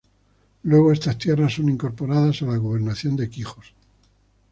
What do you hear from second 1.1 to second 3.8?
tierras son incorporadas a la Gobernación de Quijos.